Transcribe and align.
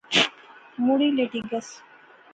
مڑی 0.85 1.09
لیٹی 1.17 1.39
گیس 1.49 1.67